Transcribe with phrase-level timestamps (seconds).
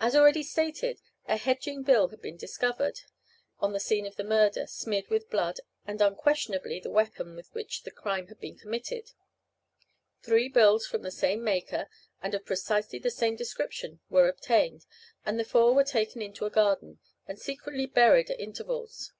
[0.00, 3.00] As already stated, a hedging bill had been discovered,
[3.60, 7.82] on the scene of the murder, smeared with blood, and unquestionably the weapon with which
[7.82, 9.10] the crime had been committed.
[10.22, 11.90] Three bills from the same maker,
[12.22, 14.86] and of precisely the same description, were obtained,
[15.26, 19.12] and the four were taken into a garden, and secretly buried at intervals.